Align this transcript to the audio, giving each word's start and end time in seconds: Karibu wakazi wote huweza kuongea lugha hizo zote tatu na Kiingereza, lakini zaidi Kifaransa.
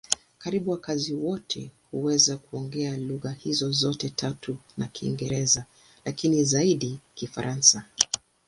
Karibu 0.37 0.71
wakazi 0.71 1.13
wote 1.13 1.71
huweza 1.91 2.37
kuongea 2.37 2.97
lugha 2.97 3.31
hizo 3.31 3.71
zote 3.71 4.09
tatu 4.09 4.57
na 4.77 4.87
Kiingereza, 4.87 5.65
lakini 6.05 6.43
zaidi 6.43 6.99
Kifaransa. 7.15 7.85